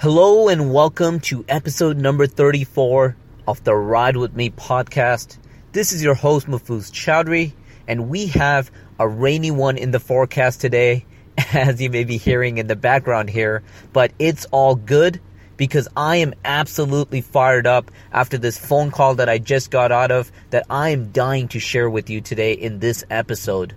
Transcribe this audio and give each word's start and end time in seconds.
Hello 0.00 0.46
and 0.46 0.72
welcome 0.72 1.18
to 1.18 1.44
episode 1.48 1.96
number 1.96 2.28
34 2.28 3.16
of 3.48 3.64
the 3.64 3.74
Ride 3.74 4.16
With 4.16 4.32
Me 4.32 4.48
podcast. 4.48 5.38
This 5.72 5.92
is 5.92 6.04
your 6.04 6.14
host 6.14 6.46
Mufuz 6.46 6.92
Chowdhury 6.92 7.52
and 7.88 8.08
we 8.08 8.28
have 8.28 8.70
a 9.00 9.08
rainy 9.08 9.50
one 9.50 9.76
in 9.76 9.90
the 9.90 9.98
forecast 9.98 10.60
today 10.60 11.04
as 11.52 11.82
you 11.82 11.90
may 11.90 12.04
be 12.04 12.16
hearing 12.16 12.58
in 12.58 12.68
the 12.68 12.76
background 12.76 13.28
here, 13.28 13.64
but 13.92 14.12
it's 14.20 14.44
all 14.52 14.76
good 14.76 15.20
because 15.56 15.88
I 15.96 16.18
am 16.18 16.32
absolutely 16.44 17.20
fired 17.20 17.66
up 17.66 17.90
after 18.12 18.38
this 18.38 18.56
phone 18.56 18.92
call 18.92 19.16
that 19.16 19.28
I 19.28 19.38
just 19.38 19.72
got 19.72 19.90
out 19.90 20.12
of 20.12 20.30
that 20.50 20.66
I 20.70 20.90
am 20.90 21.10
dying 21.10 21.48
to 21.48 21.58
share 21.58 21.90
with 21.90 22.08
you 22.08 22.20
today 22.20 22.52
in 22.52 22.78
this 22.78 23.02
episode. 23.10 23.74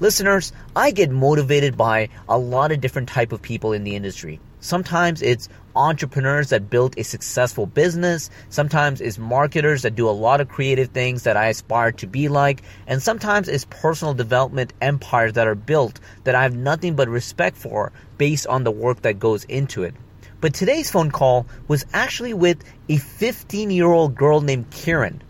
Listeners, 0.00 0.52
I 0.76 0.90
get 0.90 1.10
motivated 1.10 1.78
by 1.78 2.10
a 2.28 2.36
lot 2.36 2.72
of 2.72 2.82
different 2.82 3.08
type 3.08 3.32
of 3.32 3.40
people 3.40 3.72
in 3.72 3.84
the 3.84 3.96
industry. 3.96 4.38
Sometimes 4.62 5.22
it's 5.22 5.48
entrepreneurs 5.74 6.50
that 6.50 6.70
build 6.70 6.96
a 6.96 7.02
successful 7.02 7.66
business. 7.66 8.30
Sometimes 8.48 9.00
it's 9.00 9.18
marketers 9.18 9.82
that 9.82 9.96
do 9.96 10.08
a 10.08 10.10
lot 10.10 10.40
of 10.40 10.48
creative 10.48 10.90
things 10.90 11.24
that 11.24 11.36
I 11.36 11.48
aspire 11.48 11.90
to 11.90 12.06
be 12.06 12.28
like. 12.28 12.62
And 12.86 13.02
sometimes 13.02 13.48
it's 13.48 13.66
personal 13.68 14.14
development 14.14 14.72
empires 14.80 15.32
that 15.32 15.48
are 15.48 15.56
built 15.56 15.98
that 16.22 16.36
I 16.36 16.44
have 16.44 16.54
nothing 16.54 16.94
but 16.94 17.08
respect 17.08 17.56
for 17.56 17.90
based 18.18 18.46
on 18.46 18.62
the 18.62 18.70
work 18.70 19.02
that 19.02 19.18
goes 19.18 19.42
into 19.44 19.82
it. 19.82 19.94
But 20.40 20.54
today's 20.54 20.92
phone 20.92 21.10
call 21.10 21.44
was 21.66 21.84
actually 21.92 22.32
with 22.32 22.62
a 22.88 22.98
15 22.98 23.68
year 23.72 23.90
old 23.90 24.14
girl 24.14 24.42
named 24.42 24.70
Kieran 24.70 25.22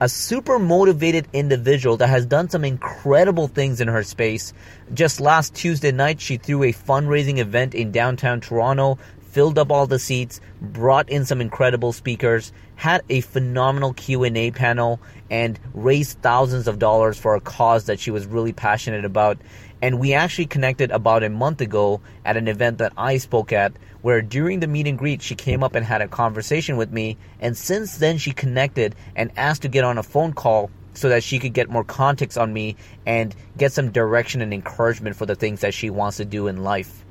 a 0.00 0.08
super 0.08 0.58
motivated 0.58 1.28
individual 1.32 1.96
that 1.98 2.08
has 2.08 2.26
done 2.26 2.48
some 2.48 2.64
incredible 2.64 3.48
things 3.48 3.80
in 3.80 3.88
her 3.88 4.02
space. 4.02 4.52
Just 4.92 5.20
last 5.20 5.54
Tuesday 5.54 5.92
night, 5.92 6.20
she 6.20 6.36
threw 6.36 6.62
a 6.62 6.72
fundraising 6.72 7.38
event 7.38 7.74
in 7.74 7.92
downtown 7.92 8.40
Toronto 8.40 8.98
filled 9.34 9.58
up 9.58 9.72
all 9.72 9.88
the 9.88 9.98
seats, 9.98 10.40
brought 10.62 11.08
in 11.08 11.24
some 11.24 11.40
incredible 11.40 11.92
speakers, 11.92 12.52
had 12.76 13.02
a 13.10 13.20
phenomenal 13.20 13.92
Q&A 13.92 14.52
panel 14.52 15.00
and 15.28 15.58
raised 15.74 16.22
thousands 16.22 16.68
of 16.68 16.78
dollars 16.78 17.18
for 17.18 17.34
a 17.34 17.40
cause 17.40 17.86
that 17.86 17.98
she 17.98 18.12
was 18.12 18.26
really 18.26 18.52
passionate 18.52 19.04
about. 19.04 19.36
And 19.82 19.98
we 19.98 20.14
actually 20.14 20.46
connected 20.46 20.90
about 20.90 21.22
a 21.22 21.28
month 21.28 21.60
ago 21.60 22.00
at 22.24 22.36
an 22.36 22.48
event 22.48 22.78
that 22.78 22.92
I 22.96 23.18
spoke 23.18 23.52
at 23.52 23.72
where 24.02 24.22
during 24.22 24.60
the 24.60 24.66
meet 24.66 24.86
and 24.86 24.98
greet 24.98 25.22
she 25.22 25.34
came 25.34 25.62
up 25.62 25.74
and 25.74 25.84
had 25.84 26.02
a 26.02 26.08
conversation 26.08 26.76
with 26.76 26.92
me 26.92 27.16
and 27.40 27.56
since 27.56 27.98
then 27.98 28.18
she 28.18 28.32
connected 28.32 28.94
and 29.16 29.30
asked 29.36 29.62
to 29.62 29.68
get 29.68 29.84
on 29.84 29.98
a 29.98 30.02
phone 30.02 30.32
call 30.32 30.70
so 30.94 31.08
that 31.08 31.22
she 31.22 31.38
could 31.38 31.52
get 31.52 31.68
more 31.68 31.84
context 31.84 32.38
on 32.38 32.52
me 32.52 32.76
and 33.06 33.34
get 33.56 33.72
some 33.72 33.90
direction 33.90 34.40
and 34.40 34.54
encouragement 34.54 35.16
for 35.16 35.26
the 35.26 35.34
things 35.34 35.60
that 35.60 35.74
she 35.74 35.90
wants 35.90 36.16
to 36.16 36.24
do 36.24 36.46
in 36.46 36.62
life. 36.62 37.04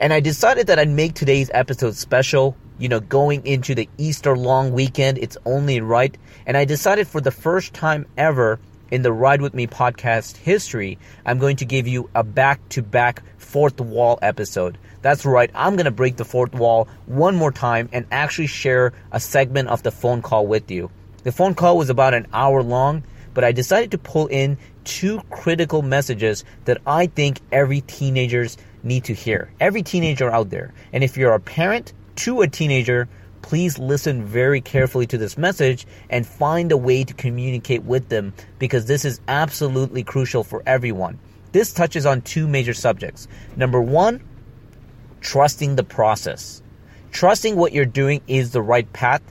And 0.00 0.12
I 0.12 0.20
decided 0.20 0.66
that 0.66 0.78
I'd 0.78 0.88
make 0.88 1.14
today's 1.14 1.50
episode 1.54 1.94
special. 1.94 2.56
You 2.78 2.88
know, 2.88 3.00
going 3.00 3.44
into 3.46 3.74
the 3.74 3.88
Easter 3.98 4.36
long 4.36 4.72
weekend, 4.72 5.18
it's 5.18 5.36
only 5.44 5.80
right. 5.80 6.16
And 6.46 6.56
I 6.56 6.64
decided 6.64 7.08
for 7.08 7.20
the 7.20 7.30
first 7.30 7.74
time 7.74 8.06
ever 8.16 8.60
in 8.90 9.02
the 9.02 9.12
Ride 9.12 9.42
With 9.42 9.54
Me 9.54 9.66
podcast 9.66 10.36
history, 10.36 10.98
I'm 11.24 11.38
going 11.38 11.56
to 11.56 11.64
give 11.64 11.86
you 11.86 12.08
a 12.14 12.24
back 12.24 12.66
to 12.70 12.82
back 12.82 13.22
fourth 13.36 13.80
wall 13.80 14.18
episode. 14.22 14.78
That's 15.02 15.24
right, 15.24 15.50
I'm 15.54 15.76
going 15.76 15.84
to 15.84 15.90
break 15.90 16.16
the 16.16 16.24
fourth 16.24 16.54
wall 16.54 16.88
one 17.06 17.36
more 17.36 17.52
time 17.52 17.88
and 17.92 18.06
actually 18.10 18.46
share 18.46 18.92
a 19.12 19.20
segment 19.20 19.68
of 19.68 19.82
the 19.82 19.90
phone 19.90 20.22
call 20.22 20.46
with 20.46 20.70
you. 20.70 20.90
The 21.24 21.32
phone 21.32 21.54
call 21.54 21.76
was 21.76 21.90
about 21.90 22.14
an 22.14 22.26
hour 22.32 22.62
long, 22.62 23.04
but 23.34 23.44
I 23.44 23.52
decided 23.52 23.90
to 23.92 23.98
pull 23.98 24.26
in 24.26 24.58
two 24.84 25.20
critical 25.30 25.82
messages 25.82 26.44
that 26.64 26.80
I 26.86 27.06
think 27.06 27.40
every 27.52 27.82
teenagers 27.82 28.56
need 28.82 29.04
to 29.04 29.14
hear. 29.14 29.50
Every 29.60 29.82
teenager 29.82 30.30
out 30.30 30.50
there. 30.50 30.72
And 30.92 31.04
if 31.04 31.16
you're 31.16 31.34
a 31.34 31.40
parent 31.40 31.92
to 32.16 32.40
a 32.40 32.48
teenager, 32.48 33.08
please 33.42 33.78
listen 33.78 34.24
very 34.24 34.60
carefully 34.60 35.06
to 35.06 35.18
this 35.18 35.38
message 35.38 35.86
and 36.10 36.26
find 36.26 36.72
a 36.72 36.76
way 36.76 37.04
to 37.04 37.14
communicate 37.14 37.84
with 37.84 38.08
them 38.08 38.34
because 38.58 38.86
this 38.86 39.04
is 39.04 39.20
absolutely 39.28 40.02
crucial 40.02 40.44
for 40.44 40.62
everyone. 40.66 41.18
This 41.52 41.72
touches 41.72 42.04
on 42.04 42.20
two 42.22 42.46
major 42.46 42.74
subjects. 42.74 43.26
Number 43.56 43.80
one, 43.80 44.22
trusting 45.20 45.76
the 45.76 45.84
process. 45.84 46.62
Trusting 47.10 47.56
what 47.56 47.72
you're 47.72 47.86
doing 47.86 48.20
is 48.26 48.52
the 48.52 48.62
right 48.62 48.90
path, 48.92 49.22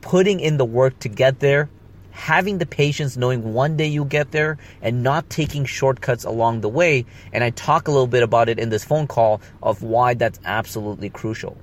putting 0.00 0.40
in 0.40 0.56
the 0.56 0.64
work 0.64 0.98
to 1.00 1.08
get 1.08 1.40
there, 1.40 1.68
having 2.10 2.56
the 2.56 2.66
patience 2.66 3.16
knowing 3.16 3.52
one 3.52 3.76
day 3.76 3.86
you'll 3.86 4.06
get 4.06 4.32
there 4.32 4.56
and 4.80 5.02
not 5.02 5.28
taking 5.28 5.66
shortcuts 5.66 6.24
along 6.24 6.62
the 6.62 6.68
way. 6.68 7.04
And 7.32 7.44
I 7.44 7.50
talk 7.50 7.88
a 7.88 7.90
little 7.90 8.06
bit 8.06 8.22
about 8.22 8.48
it 8.48 8.58
in 8.58 8.70
this 8.70 8.84
phone 8.84 9.06
call 9.06 9.42
of 9.62 9.82
why 9.82 10.14
that's 10.14 10.40
absolutely 10.44 11.10
crucial. 11.10 11.58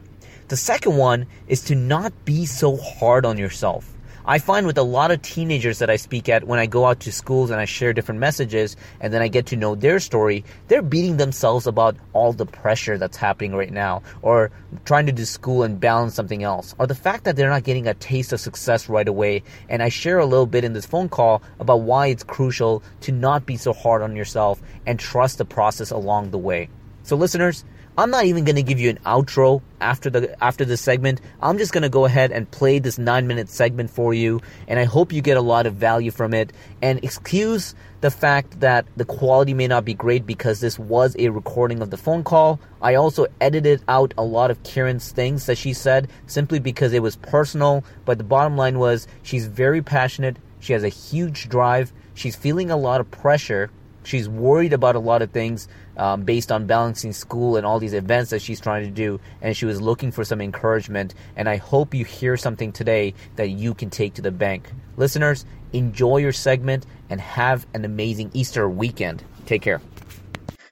The 0.50 0.58
second 0.58 0.98
one 0.98 1.26
is 1.48 1.62
to 1.66 1.76
not 1.76 2.14
be 2.26 2.46
so 2.46 2.76
hard 2.78 3.26
on 3.26 3.38
yourself. 3.38 3.94
I 4.26 4.40
find 4.40 4.66
with 4.66 4.78
a 4.78 4.84
lot 4.84 5.12
of 5.12 5.22
teenagers 5.22 5.80
that 5.80 5.90
I 5.90 5.98
speak 5.98 6.30
at 6.30 6.46
when 6.46 6.58
I 6.58 6.66
go 6.66 6.86
out 6.86 7.02
to 7.02 7.12
schools 7.12 7.50
and 7.50 7.60
I 7.60 7.66
share 7.66 7.92
different 7.92 8.22
messages 8.22 8.78
and 9.02 9.14
then 9.14 9.22
I 9.22 9.28
get 9.28 9.48
to 9.48 9.58
know 9.58 9.76
their 9.76 10.00
story, 10.00 10.46
they're 10.70 10.82
beating 10.82 11.18
themselves 11.18 11.68
about 11.68 11.98
all 12.14 12.32
the 12.32 12.46
pressure 12.46 12.98
that's 12.98 13.18
happening 13.18 13.54
right 13.54 13.72
now 13.72 14.02
or 14.22 14.50
trying 14.86 15.08
to 15.08 15.12
do 15.12 15.26
school 15.26 15.64
and 15.64 15.78
balance 15.78 16.14
something 16.14 16.42
else 16.42 16.74
or 16.80 16.88
the 16.88 16.96
fact 16.96 17.26
that 17.26 17.36
they're 17.36 17.50
not 17.50 17.64
getting 17.64 17.86
a 17.86 17.94
taste 17.96 18.32
of 18.32 18.40
success 18.40 18.88
right 18.88 19.10
away. 19.10 19.44
And 19.68 19.84
I 19.84 19.90
share 19.90 20.20
a 20.20 20.26
little 20.26 20.46
bit 20.46 20.64
in 20.64 20.72
this 20.72 20.86
phone 20.86 21.10
call 21.10 21.42
about 21.60 21.82
why 21.82 22.08
it's 22.08 22.24
crucial 22.24 22.82
to 23.02 23.12
not 23.12 23.46
be 23.46 23.58
so 23.58 23.74
hard 23.74 24.02
on 24.02 24.16
yourself 24.16 24.62
and 24.86 24.98
trust 24.98 25.38
the 25.38 25.46
process 25.46 25.92
along 25.92 26.32
the 26.32 26.38
way. 26.38 26.70
So 27.04 27.18
listeners, 27.18 27.66
I'm 27.96 28.10
not 28.10 28.26
even 28.26 28.44
going 28.44 28.56
to 28.56 28.64
give 28.64 28.80
you 28.80 28.90
an 28.90 28.98
outro 29.06 29.62
after 29.80 30.10
the 30.10 30.44
after 30.44 30.66
this 30.66 30.82
segment. 30.82 31.22
I'm 31.44 31.60
just 31.60 31.74
going 31.74 31.84
to 31.84 31.90
go 31.90 32.06
ahead 32.06 32.32
and 32.32 32.50
play 32.50 32.80
this 32.80 32.98
9-minute 32.98 33.50
segment 33.50 33.92
for 33.92 34.16
you 34.16 34.42
and 34.68 34.80
I 34.80 34.86
hope 34.86 35.14
you 35.14 35.22
get 35.22 35.38
a 35.38 35.42
lot 35.42 35.68
of 35.68 35.76
value 35.76 36.10
from 36.10 36.34
it. 36.34 36.54
And 36.82 37.04
excuse 37.04 37.76
the 38.02 38.10
fact 38.10 38.62
that 38.62 38.88
the 38.98 39.06
quality 39.06 39.54
may 39.54 39.68
not 39.68 39.86
be 39.86 39.94
great 39.94 40.26
because 40.26 40.60
this 40.60 40.80
was 40.80 41.16
a 41.20 41.30
recording 41.30 41.84
of 41.84 41.92
the 41.92 41.98
phone 41.98 42.24
call. 42.24 42.60
I 42.82 42.96
also 42.96 43.28
edited 43.40 43.84
out 43.88 44.16
a 44.18 44.24
lot 44.24 44.50
of 44.50 44.64
Kieran's 44.64 45.12
things 45.12 45.46
that 45.46 45.60
she 45.60 45.74
said 45.74 46.10
simply 46.26 46.58
because 46.58 46.94
it 46.94 47.04
was 47.04 47.16
personal, 47.18 47.84
but 48.06 48.18
the 48.18 48.24
bottom 48.24 48.58
line 48.58 48.80
was 48.80 49.08
she's 49.22 49.46
very 49.46 49.84
passionate, 49.84 50.38
she 50.60 50.74
has 50.74 50.84
a 50.84 50.90
huge 50.90 51.48
drive, 51.48 51.94
she's 52.16 52.36
feeling 52.36 52.72
a 52.72 52.76
lot 52.76 53.02
of 53.02 53.12
pressure 53.12 53.70
she's 54.04 54.28
worried 54.30 54.74
about 54.74 54.96
a 54.96 55.00
lot 55.00 55.22
of 55.22 55.32
things 55.32 55.68
um, 55.98 56.24
based 56.24 56.52
on 56.52 56.66
balancing 56.66 57.14
school 57.14 57.56
and 57.56 57.66
all 57.66 57.80
these 57.80 57.94
events 57.94 58.30
that 58.32 58.42
she's 58.42 58.60
trying 58.60 58.84
to 58.84 58.92
do 58.92 59.20
and 59.42 59.56
she 59.56 59.66
was 59.66 59.82
looking 59.82 60.12
for 60.12 60.24
some 60.24 60.42
encouragement 60.42 61.14
and 61.36 61.50
i 61.50 61.58
hope 61.58 61.94
you 61.94 62.06
hear 62.06 62.38
something 62.38 62.72
today 62.72 63.14
that 63.36 63.50
you 63.50 63.74
can 63.74 63.90
take 63.90 64.14
to 64.14 64.22
the 64.22 64.32
bank. 64.32 64.72
Listeners 64.98 65.46
enjoy 65.72 66.18
your 66.18 66.32
segment 66.32 66.86
and 67.10 67.20
have 67.20 67.66
an 67.74 67.84
amazing 67.84 68.30
easter 68.34 68.70
weekend. 68.70 69.24
Take 69.46 69.62
care. 69.62 69.82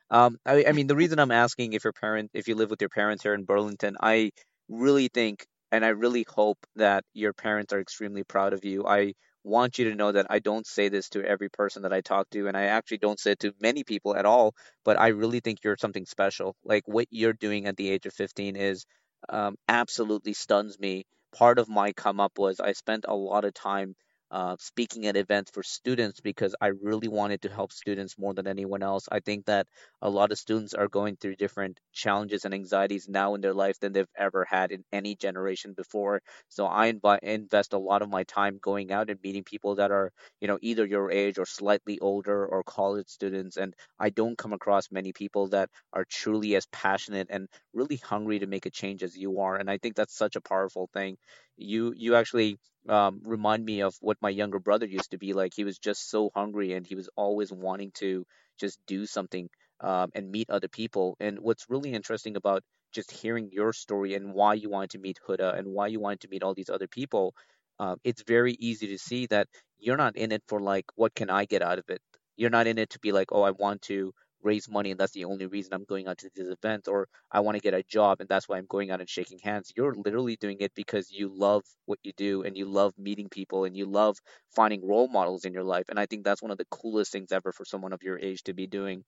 Um, 0.09 0.37
I, 0.45 0.65
I 0.67 0.71
mean 0.73 0.87
the 0.87 0.95
reason 0.95 1.19
i'm 1.19 1.31
asking 1.31 1.71
if 1.73 1.85
your 1.85 1.93
parent 1.93 2.31
if 2.33 2.49
you 2.49 2.55
live 2.55 2.69
with 2.69 2.81
your 2.81 2.89
parents 2.89 3.23
here 3.23 3.33
in 3.33 3.45
burlington 3.45 3.95
i 4.01 4.31
really 4.67 5.07
think 5.07 5.45
and 5.71 5.85
i 5.85 5.89
really 5.89 6.25
hope 6.27 6.57
that 6.75 7.05
your 7.13 7.31
parents 7.31 7.71
are 7.71 7.79
extremely 7.79 8.23
proud 8.23 8.51
of 8.53 8.65
you. 8.65 8.85
I 8.85 9.13
want 9.43 9.77
you 9.79 9.89
to 9.89 9.95
know 9.95 10.11
that 10.11 10.27
I 10.29 10.39
don't 10.39 10.65
say 10.67 10.89
this 10.89 11.09
to 11.09 11.23
every 11.23 11.49
person 11.49 11.83
that 11.83 11.93
I 11.93 12.01
talk 12.01 12.29
to, 12.31 12.47
and 12.47 12.55
I 12.57 12.63
actually 12.63 12.99
don't 12.99 13.19
say 13.19 13.31
it 13.31 13.39
to 13.39 13.53
many 13.59 13.83
people 13.83 14.15
at 14.15 14.25
all. 14.25 14.53
But 14.85 14.99
I 14.99 15.07
really 15.09 15.39
think 15.39 15.59
you're 15.63 15.77
something 15.77 16.05
special. 16.05 16.55
Like 16.63 16.87
what 16.87 17.07
you're 17.11 17.33
doing 17.33 17.65
at 17.67 17.77
the 17.77 17.89
age 17.89 18.05
of 18.05 18.13
15 18.13 18.55
is 18.55 18.85
um, 19.29 19.55
absolutely 19.67 20.33
stuns 20.33 20.79
me. 20.79 21.05
Part 21.35 21.59
of 21.59 21.69
my 21.69 21.93
come 21.93 22.19
up 22.19 22.37
was 22.37 22.59
I 22.59 22.73
spent 22.73 23.05
a 23.07 23.15
lot 23.15 23.45
of 23.45 23.53
time 23.53 23.95
uh, 24.31 24.55
speaking 24.59 25.05
at 25.07 25.17
events 25.17 25.51
for 25.51 25.61
students 25.63 26.21
because 26.21 26.55
I 26.61 26.67
really 26.67 27.09
wanted 27.09 27.41
to 27.43 27.49
help 27.49 27.71
students 27.73 28.17
more 28.17 28.33
than 28.33 28.47
anyone 28.47 28.81
else. 28.81 29.07
I 29.11 29.19
think 29.19 29.45
that 29.45 29.67
a 30.01 30.09
lot 30.09 30.31
of 30.31 30.39
students 30.39 30.73
are 30.73 30.87
going 30.87 31.17
through 31.17 31.35
different 31.35 31.79
challenges 31.91 32.45
and 32.45 32.53
anxieties 32.53 33.09
now 33.09 33.35
in 33.35 33.41
their 33.41 33.53
life 33.53 33.79
than 33.79 33.91
they've 33.93 34.07
ever 34.17 34.45
had 34.49 34.71
in 34.71 34.83
any 34.91 35.15
generation 35.15 35.73
before. 35.73 36.21
So 36.49 36.65
I 36.67 36.91
inv- 36.91 37.19
invest 37.23 37.73
a 37.73 37.77
lot 37.77 38.01
of 38.01 38.09
my 38.09 38.23
time 38.23 38.57
going 38.61 38.91
out 38.91 39.09
and 39.09 39.19
meeting 39.21 39.43
people 39.43 39.75
that 39.75 39.91
are, 39.91 40.11
you 40.39 40.47
know, 40.47 40.57
either 40.61 40.85
your 40.85 41.11
age 41.11 41.37
or 41.37 41.45
slightly 41.45 41.99
older 41.99 42.45
or 42.45 42.63
college 42.63 43.07
students. 43.09 43.57
And 43.57 43.75
I 43.99 44.09
don't 44.09 44.37
come 44.37 44.53
across 44.53 44.91
many 44.91 45.13
people 45.13 45.47
that 45.49 45.69
are 45.93 46.05
truly 46.05 46.55
as 46.55 46.65
passionate 46.67 47.27
and 47.29 47.47
really 47.73 47.97
hungry 47.97 48.39
to 48.39 48.47
make 48.47 48.65
a 48.65 48.71
change 48.71 49.03
as 49.03 49.17
you 49.17 49.39
are. 49.41 49.55
And 49.57 49.69
I 49.69 49.77
think 49.77 49.95
that's 49.95 50.15
such 50.15 50.35
a 50.35 50.41
powerful 50.41 50.89
thing. 50.93 51.17
You 51.57 51.93
you 51.95 52.15
actually 52.15 52.59
um, 52.89 53.21
remind 53.23 53.63
me 53.65 53.81
of 53.81 53.95
what 54.01 54.17
my 54.21 54.29
younger 54.29 54.59
brother 54.59 54.85
used 54.85 55.11
to 55.11 55.17
be 55.17 55.33
like. 55.33 55.53
He 55.55 55.63
was 55.63 55.77
just 55.79 56.09
so 56.09 56.31
hungry 56.35 56.73
and 56.73 56.85
he 56.85 56.95
was 56.95 57.09
always 57.15 57.51
wanting 57.51 57.91
to 57.95 58.25
just 58.59 58.79
do 58.87 59.05
something 59.05 59.49
um, 59.81 60.11
and 60.15 60.31
meet 60.31 60.49
other 60.49 60.67
people. 60.67 61.15
And 61.19 61.39
what's 61.39 61.69
really 61.69 61.93
interesting 61.93 62.35
about 62.35 62.63
just 62.93 63.11
hearing 63.11 63.49
your 63.51 63.73
story 63.73 64.15
and 64.15 64.33
why 64.33 64.55
you 64.55 64.69
wanted 64.69 64.91
to 64.91 64.99
meet 64.99 65.19
Huda 65.27 65.57
and 65.57 65.67
why 65.67 65.87
you 65.87 65.99
wanted 65.99 66.21
to 66.21 66.27
meet 66.29 66.43
all 66.43 66.53
these 66.53 66.69
other 66.69 66.87
people, 66.87 67.33
uh, 67.79 67.95
it's 68.03 68.23
very 68.23 68.53
easy 68.59 68.87
to 68.87 68.97
see 68.97 69.27
that 69.27 69.47
you're 69.79 69.97
not 69.97 70.15
in 70.15 70.31
it 70.31 70.43
for 70.47 70.59
like, 70.59 70.85
what 70.95 71.15
can 71.15 71.29
I 71.29 71.45
get 71.45 71.61
out 71.61 71.79
of 71.79 71.85
it? 71.89 72.01
You're 72.35 72.49
not 72.49 72.67
in 72.67 72.77
it 72.77 72.91
to 72.91 72.99
be 72.99 73.11
like, 73.11 73.31
oh, 73.31 73.41
I 73.43 73.51
want 73.51 73.81
to 73.83 74.13
raise 74.43 74.69
money 74.69 74.91
and 74.91 74.99
that's 74.99 75.13
the 75.13 75.25
only 75.25 75.45
reason 75.47 75.73
I'm 75.73 75.83
going 75.85 76.07
out 76.07 76.19
to 76.19 76.29
this 76.35 76.47
event 76.47 76.87
or 76.87 77.07
I 77.31 77.41
want 77.41 77.55
to 77.55 77.61
get 77.61 77.73
a 77.73 77.83
job 77.83 78.19
and 78.19 78.29
that's 78.29 78.47
why 78.49 78.57
I'm 78.57 78.65
going 78.67 78.91
out 78.91 78.99
and 78.99 79.09
shaking 79.09 79.39
hands. 79.43 79.71
You're 79.75 79.95
literally 79.95 80.35
doing 80.35 80.57
it 80.59 80.73
because 80.75 81.11
you 81.11 81.29
love 81.33 81.63
what 81.85 81.99
you 82.03 82.13
do 82.17 82.43
and 82.43 82.57
you 82.57 82.65
love 82.65 82.93
meeting 82.97 83.29
people 83.29 83.65
and 83.65 83.75
you 83.75 83.85
love 83.85 84.17
finding 84.55 84.85
role 84.87 85.07
models 85.07 85.45
in 85.45 85.53
your 85.53 85.63
life. 85.63 85.85
And 85.89 85.99
I 85.99 86.05
think 86.05 86.23
that's 86.23 86.41
one 86.41 86.51
of 86.51 86.57
the 86.57 86.67
coolest 86.71 87.11
things 87.11 87.31
ever 87.31 87.51
for 87.51 87.65
someone 87.65 87.93
of 87.93 88.03
your 88.03 88.19
age 88.19 88.43
to 88.43 88.53
be 88.53 88.67
doing. 88.67 89.03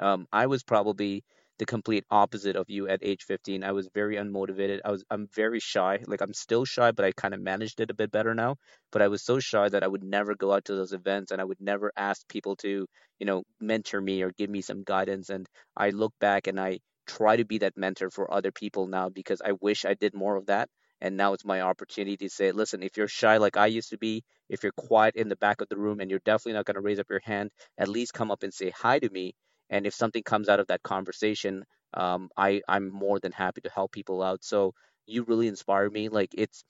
Um, 0.00 0.26
I 0.32 0.46
was 0.46 0.62
probably 0.62 1.24
the 1.58 1.66
complete 1.66 2.04
opposite 2.10 2.56
of 2.56 2.70
you 2.70 2.88
at 2.88 3.00
age 3.02 3.24
15. 3.24 3.64
I 3.64 3.72
was 3.72 3.88
very 3.94 4.16
unmotivated. 4.16 4.80
I 4.84 4.90
was 4.90 5.04
I'm 5.10 5.28
very 5.34 5.60
shy. 5.60 6.00
Like 6.06 6.20
I'm 6.22 6.34
still 6.34 6.64
shy, 6.64 6.92
but 6.92 7.04
I 7.04 7.12
kind 7.12 7.34
of 7.34 7.40
managed 7.40 7.80
it 7.80 7.90
a 7.90 7.94
bit 7.94 8.10
better 8.10 8.34
now. 8.34 8.56
But 8.92 9.02
I 9.02 9.08
was 9.08 9.22
so 9.24 9.38
shy 9.40 9.68
that 9.68 9.82
I 9.82 9.88
would 9.88 10.04
never 10.04 10.34
go 10.34 10.52
out 10.52 10.66
to 10.66 10.74
those 10.74 10.92
events 10.92 11.32
and 11.32 11.40
I 11.40 11.44
would 11.44 11.60
never 11.60 11.92
ask 11.96 12.26
people 12.28 12.56
to, 12.56 12.86
you 13.18 13.26
know, 13.26 13.42
mentor 13.60 14.00
me 14.00 14.22
or 14.22 14.32
give 14.32 14.50
me 14.50 14.62
some 14.62 14.84
guidance 14.84 15.30
and 15.30 15.46
I 15.76 15.90
look 15.90 16.12
back 16.20 16.46
and 16.46 16.60
I 16.60 16.78
try 17.06 17.36
to 17.36 17.44
be 17.44 17.58
that 17.58 17.76
mentor 17.76 18.10
for 18.10 18.32
other 18.32 18.52
people 18.52 18.86
now 18.86 19.08
because 19.08 19.40
I 19.44 19.52
wish 19.60 19.84
I 19.84 19.94
did 19.94 20.14
more 20.14 20.36
of 20.36 20.46
that. 20.46 20.68
And 21.00 21.16
now 21.16 21.32
it's 21.32 21.44
my 21.44 21.60
opportunity 21.62 22.16
to 22.18 22.28
say, 22.30 22.50
listen, 22.52 22.82
if 22.82 22.96
you're 22.96 23.08
shy 23.08 23.36
like 23.38 23.56
I 23.56 23.66
used 23.66 23.90
to 23.90 23.98
be, 23.98 24.24
if 24.48 24.62
you're 24.62 24.72
quiet 24.76 25.14
in 25.16 25.28
the 25.28 25.36
back 25.36 25.60
of 25.60 25.68
the 25.68 25.76
room 25.78 26.00
and 26.00 26.10
you're 26.10 26.20
definitely 26.24 26.54
not 26.54 26.66
going 26.66 26.74
to 26.74 26.80
raise 26.80 26.98
up 26.98 27.06
your 27.10 27.20
hand, 27.24 27.50
at 27.78 27.88
least 27.88 28.14
come 28.14 28.30
up 28.30 28.42
and 28.42 28.52
say 28.52 28.70
hi 28.76 28.98
to 28.98 29.08
me 29.10 29.34
and 29.70 29.86
if 29.86 29.94
something 29.94 30.22
comes 30.22 30.48
out 30.48 30.60
of 30.60 30.66
that 30.68 30.82
conversation 30.82 31.64
um, 31.94 32.28
I 32.36 32.62
I'm 32.68 32.90
more 32.92 33.18
than 33.20 33.32
happy 33.32 33.62
to 33.62 33.70
help 33.70 33.92
people 33.92 34.22
out. 34.22 34.44
So 34.44 34.74
you 35.06 35.24
really 35.24 35.48
inspire 35.48 35.88
me. 35.90 36.08
Like 36.10 36.30
it's 36.34 36.64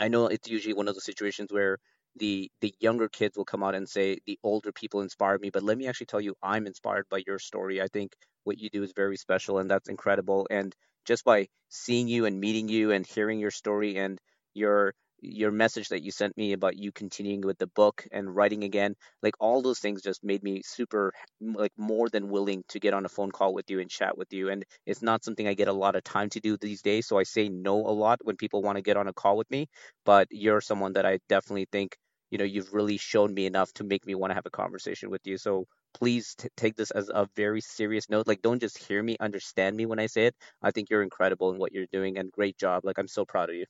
I 0.00 0.08
know 0.08 0.26
it's 0.26 0.48
usually 0.48 0.74
one 0.74 0.88
of 0.88 0.94
those 0.94 1.04
situations 1.04 1.52
where 1.52 1.78
the 2.16 2.50
the 2.60 2.74
younger 2.80 3.08
kids 3.08 3.36
will 3.36 3.44
come 3.44 3.62
out 3.62 3.74
and 3.76 3.88
say 3.88 4.18
the 4.26 4.38
older 4.42 4.72
people 4.72 5.00
inspire 5.02 5.38
me, 5.38 5.50
but 5.50 5.62
let 5.62 5.78
me 5.78 5.86
actually 5.86 6.06
tell 6.06 6.20
you 6.20 6.34
I'm 6.42 6.66
inspired 6.66 7.06
by 7.10 7.22
your 7.26 7.38
story. 7.38 7.80
I 7.80 7.86
think 7.88 8.12
what 8.44 8.58
you 8.58 8.70
do 8.70 8.82
is 8.82 8.92
very 8.96 9.16
special 9.16 9.58
and 9.58 9.70
that's 9.70 9.88
incredible. 9.88 10.46
And 10.50 10.74
just 11.06 11.24
by 11.24 11.48
seeing 11.68 12.08
you 12.08 12.24
and 12.26 12.40
meeting 12.40 12.68
you 12.68 12.90
and 12.92 13.06
hearing 13.06 13.38
your 13.40 13.50
story 13.52 13.96
and 13.98 14.18
your 14.54 14.94
your 15.20 15.50
message 15.50 15.88
that 15.88 16.02
you 16.02 16.10
sent 16.10 16.36
me 16.36 16.52
about 16.52 16.76
you 16.78 16.92
continuing 16.92 17.40
with 17.40 17.58
the 17.58 17.66
book 17.66 18.06
and 18.12 18.34
writing 18.34 18.62
again 18.64 18.94
like 19.22 19.34
all 19.40 19.62
those 19.62 19.78
things 19.80 20.02
just 20.02 20.22
made 20.22 20.42
me 20.42 20.62
super 20.64 21.12
like 21.40 21.72
more 21.76 22.08
than 22.08 22.28
willing 22.30 22.62
to 22.68 22.78
get 22.80 22.94
on 22.94 23.04
a 23.04 23.08
phone 23.08 23.30
call 23.30 23.52
with 23.54 23.68
you 23.70 23.80
and 23.80 23.90
chat 23.90 24.16
with 24.16 24.32
you. 24.32 24.48
And 24.48 24.64
it's 24.86 25.02
not 25.02 25.24
something 25.24 25.46
i 25.48 25.54
get 25.54 25.68
a 25.68 25.72
lot 25.72 25.96
of 25.96 26.04
time 26.04 26.28
to 26.30 26.40
do 26.40 26.56
these 26.56 26.82
days 26.82 27.06
so 27.06 27.18
i 27.18 27.22
say 27.24 27.48
no 27.48 27.74
a 27.86 27.94
lot 28.04 28.18
when 28.22 28.36
people 28.36 28.62
want 28.62 28.76
to 28.76 28.82
get 28.82 28.96
on 28.96 29.08
a 29.08 29.12
call 29.12 29.36
with 29.36 29.50
me. 29.50 29.66
But 30.04 30.28
you're 30.30 30.60
someone 30.60 30.92
that 30.94 31.06
i 31.06 31.18
definitely 31.28 31.66
think 31.72 31.96
you 32.30 32.38
know 32.38 32.44
you've 32.44 32.72
really 32.72 32.96
shown 32.98 33.32
me 33.34 33.46
enough 33.46 33.72
to 33.74 33.84
make 33.84 34.06
me 34.06 34.14
want 34.14 34.30
to 34.30 34.34
have 34.34 34.46
a 34.46 34.50
conversation 34.50 35.10
with 35.10 35.22
you. 35.26 35.38
So 35.38 35.66
please 35.94 36.34
t- 36.36 36.48
take 36.56 36.76
this 36.76 36.90
as 36.90 37.08
a 37.12 37.26
very 37.36 37.60
serious 37.60 38.08
note. 38.10 38.26
Like 38.26 38.42
don't 38.42 38.60
just 38.60 38.78
hear 38.78 39.02
me 39.02 39.16
understand 39.20 39.76
me 39.76 39.86
when 39.86 39.98
i 39.98 40.06
say 40.06 40.26
it. 40.26 40.34
I 40.62 40.70
think 40.70 40.90
you're 40.90 41.02
incredible 41.02 41.50
in 41.52 41.58
what 41.58 41.72
you're 41.72 41.86
doing 41.92 42.18
and 42.18 42.30
great 42.32 42.58
job. 42.58 42.84
Like 42.84 42.98
i'm 42.98 43.08
so 43.08 43.24
proud 43.24 43.50
of 43.50 43.56
you 43.56 43.66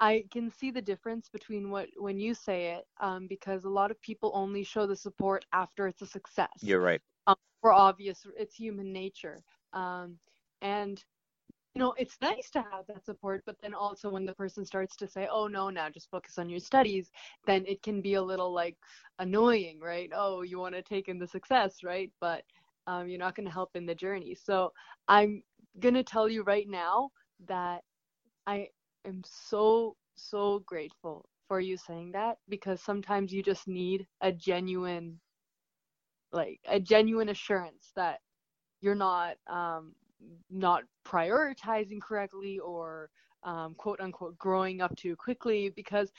I 0.00 0.24
can 0.30 0.50
see 0.50 0.70
the 0.70 0.82
difference 0.82 1.28
between 1.28 1.70
what 1.70 1.88
when 1.96 2.18
you 2.18 2.34
say 2.34 2.72
it, 2.72 2.86
um, 3.00 3.26
because 3.26 3.64
a 3.64 3.68
lot 3.68 3.90
of 3.90 4.00
people 4.00 4.30
only 4.34 4.62
show 4.62 4.86
the 4.86 4.96
support 4.96 5.44
after 5.52 5.88
it's 5.88 6.02
a 6.02 6.06
success. 6.06 6.50
You're 6.62 6.80
right. 6.80 7.00
Um, 7.26 7.36
for 7.60 7.72
obvious, 7.72 8.24
it's 8.36 8.54
human 8.54 8.92
nature. 8.92 9.42
Um, 9.72 10.18
and 10.62 11.02
you 11.74 11.80
know, 11.80 11.94
it's 11.98 12.16
nice 12.20 12.50
to 12.50 12.60
have 12.60 12.86
that 12.88 13.04
support, 13.04 13.42
but 13.46 13.56
then 13.62 13.74
also 13.74 14.08
when 14.10 14.24
the 14.24 14.34
person 14.34 14.64
starts 14.64 14.96
to 14.96 15.06
say, 15.06 15.28
"Oh 15.30 15.46
no, 15.46 15.70
now 15.70 15.88
just 15.90 16.10
focus 16.10 16.38
on 16.38 16.48
your 16.48 16.60
studies," 16.60 17.10
then 17.46 17.64
it 17.66 17.82
can 17.82 18.00
be 18.00 18.14
a 18.14 18.22
little 18.22 18.52
like 18.52 18.76
annoying, 19.18 19.80
right? 19.80 20.10
Oh, 20.14 20.42
you 20.42 20.58
want 20.58 20.74
to 20.74 20.82
take 20.82 21.08
in 21.08 21.18
the 21.18 21.26
success, 21.26 21.82
right? 21.84 22.10
But 22.20 22.42
um, 22.86 23.08
you're 23.08 23.18
not 23.18 23.34
going 23.34 23.46
to 23.46 23.52
help 23.52 23.70
in 23.74 23.86
the 23.86 23.94
journey. 23.94 24.34
So 24.34 24.72
I'm 25.08 25.42
gonna 25.80 26.02
tell 26.02 26.28
you 26.28 26.42
right 26.42 26.68
now 26.68 27.10
that 27.46 27.82
I 28.46 28.68
am 29.06 29.22
so, 29.24 29.96
so 30.16 30.62
grateful 30.66 31.28
for 31.48 31.60
you 31.60 31.76
saying 31.76 32.12
that 32.12 32.38
because 32.48 32.82
sometimes 32.82 33.32
you 33.32 33.42
just 33.42 33.66
need 33.66 34.06
a 34.20 34.32
genuine, 34.32 35.18
like, 36.32 36.60
a 36.68 36.78
genuine 36.78 37.30
assurance 37.30 37.92
that 37.96 38.20
you're 38.80 38.94
not, 38.94 39.36
um, 39.46 39.94
not 40.50 40.82
prioritizing 41.06 42.00
correctly 42.00 42.58
or 42.58 43.10
um, 43.44 43.74
quote 43.74 44.00
unquote 44.00 44.36
growing 44.38 44.80
up 44.80 44.94
too 44.96 45.16
quickly 45.16 45.70
because 45.74 46.10